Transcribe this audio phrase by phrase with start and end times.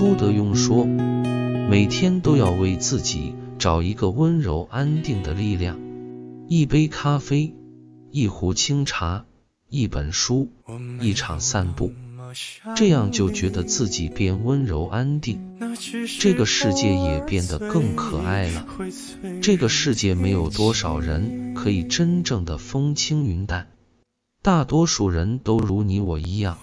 [0.00, 0.86] 朱德庸说
[1.68, 5.78] ：“每天都要为自己找一个温柔安定的力量，
[6.48, 7.54] 一杯咖啡，
[8.10, 9.26] 一壶清茶，
[9.68, 10.48] 一本书，
[11.02, 11.92] 一场散步，
[12.74, 15.38] 这样就觉得自己变温柔安定，
[16.18, 18.66] 这个世界也变得更可爱了。
[19.42, 23.68] 这个世界没有多少人可以真正的风轻云淡。”
[24.42, 26.56] 大多数人都如你我一样，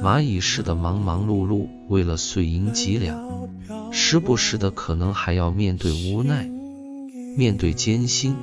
[0.00, 3.48] 蚂蚁似的忙忙碌碌，为了碎银几两，
[3.90, 6.48] 时不时的可能还要面对无奈，
[7.36, 8.36] 面对艰辛，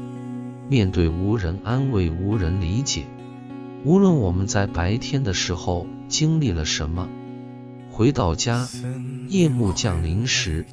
[0.67, 3.05] 面对无人安慰、无人理解。
[3.85, 7.07] 无论我们在白天的时候经历了什么，
[7.89, 8.67] 回到家，
[9.29, 10.65] 夜幕降临时，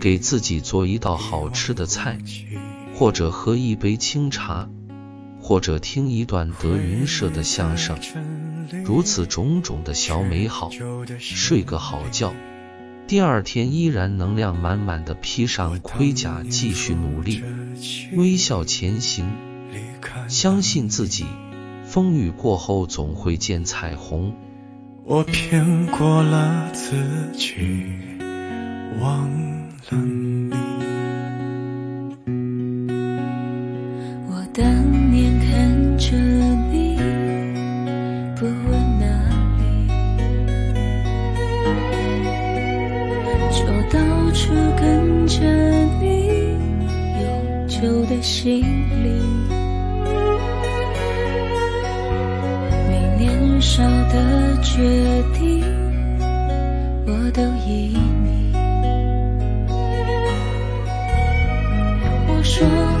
[0.00, 2.16] 给自己做一道好吃的菜，
[2.94, 4.66] 或者喝一杯清茶。
[5.42, 7.98] 或者听一段德云社的相声，
[8.84, 10.70] 如此种种的小美好，
[11.18, 12.32] 睡个好觉，
[13.08, 17.42] 第二天依然能量满满的披上盔甲继续努力，
[18.14, 19.32] 微笑前行，
[20.28, 21.26] 相信自己，
[21.84, 24.32] 风雨过后总会见彩虹。
[25.04, 26.94] 我骗过了自
[27.36, 27.82] 己，
[29.00, 29.28] 忘
[29.90, 30.54] 了你。
[34.30, 34.92] 我等。
[35.12, 35.21] 你
[44.32, 45.40] 处跟着
[46.00, 46.56] 你，
[47.20, 49.08] 永久的心里。
[52.88, 54.82] 你年少的决
[55.34, 55.62] 定，
[57.06, 58.52] 我都依你。
[62.28, 62.91] 我说。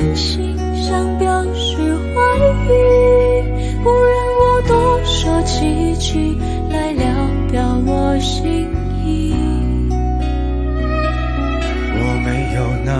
[0.00, 2.20] 关心，想表示怀
[2.64, 2.70] 疑，
[3.82, 6.38] 不让我多说几句，
[6.70, 7.04] 来聊
[7.52, 8.66] 表我心
[9.04, 9.34] 意。
[11.92, 12.90] 我没有那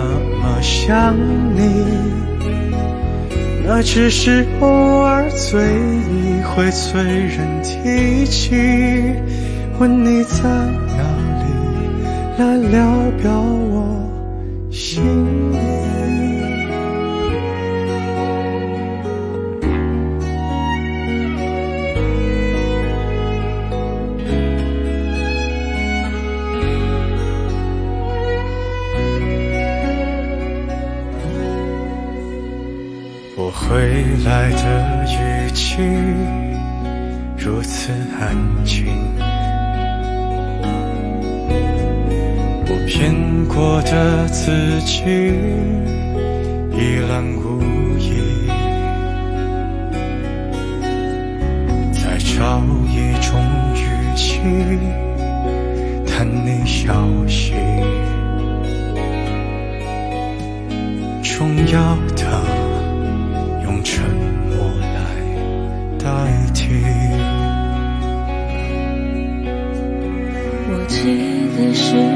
[0.43, 1.17] 么想
[1.55, 1.59] 你，
[3.65, 8.51] 那只是偶尔醉意会催人提起，
[9.79, 11.01] 问你在哪
[11.41, 11.45] 里，
[12.37, 12.85] 来聊
[13.23, 15.01] 表我心
[15.51, 16.00] 意。
[33.71, 33.77] 回
[34.25, 35.77] 来的语气
[37.37, 37.89] 如此
[38.19, 38.85] 安静，
[42.67, 43.15] 我骗
[43.47, 44.51] 过的自
[44.81, 45.01] 己
[46.77, 47.61] 一览无
[47.97, 48.49] 遗，
[51.93, 52.59] 在找
[52.89, 53.41] 一种
[53.73, 54.41] 语气
[56.05, 56.91] 谈你消
[57.25, 57.53] 息，
[61.23, 61.95] 重要
[71.61, 72.10] 你是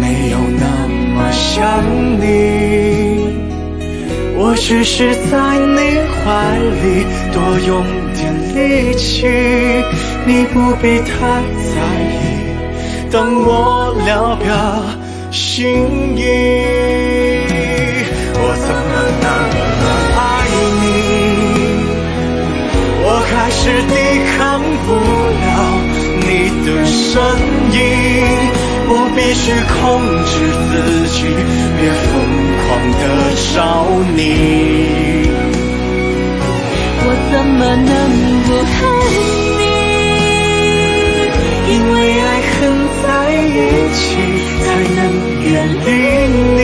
[0.00, 0.66] 没有那
[1.14, 1.82] 么想
[2.20, 2.22] 你，
[4.36, 5.78] 我只是在你
[6.10, 7.36] 怀里多
[7.66, 7.72] 用
[8.14, 8.22] 点
[8.54, 9.26] 力气，
[10.26, 11.10] 你不必太
[11.72, 11.76] 在
[12.10, 12.12] 意，
[13.10, 14.52] 等我聊表
[15.30, 15.62] 心
[16.16, 16.20] 意。
[18.36, 18.92] 我怎么
[19.22, 19.26] 能
[29.54, 29.80] 去控
[30.24, 30.74] 制自
[31.10, 31.18] 己
[31.78, 32.10] 别疯
[32.58, 33.02] 狂的
[33.54, 33.56] 找
[34.16, 34.18] 你？
[37.06, 37.90] 我怎么能
[38.42, 38.76] 不恨
[39.58, 39.62] 你？
[41.70, 42.52] 因为爱恨
[43.02, 43.04] 在
[43.44, 43.56] 一
[43.94, 44.02] 起
[44.64, 44.66] 才
[44.96, 44.98] 能
[45.44, 45.46] 远
[45.84, 45.88] 离
[46.56, 46.60] 你。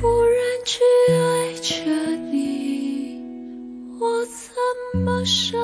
[0.00, 0.34] 不然
[0.64, 0.70] 只
[1.14, 1.14] 爱
[1.62, 1.70] 着
[2.32, 2.34] 你
[4.00, 4.34] 我怎
[5.00, 5.56] 么舍